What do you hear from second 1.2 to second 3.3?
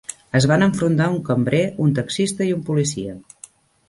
cambrer, un taxista i un policia.